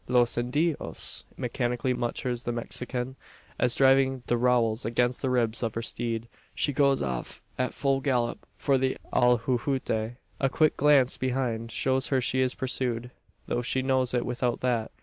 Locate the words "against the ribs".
4.83-5.61